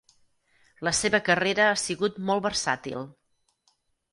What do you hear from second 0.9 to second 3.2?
seva carrera ha sigut molt versàtil.